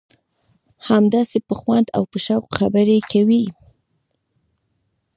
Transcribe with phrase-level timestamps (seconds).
[0.87, 3.45] همداسې په خوند او په شوق خبرې کوي.